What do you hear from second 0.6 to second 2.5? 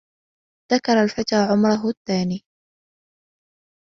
ذكر الفتى عمره الثاني